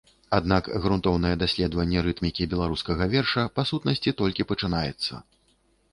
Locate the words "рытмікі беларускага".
2.07-3.03